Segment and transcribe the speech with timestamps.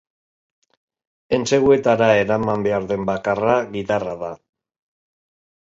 [1.37, 4.35] Entseguetara eraman behar den bakarra, gitarra da.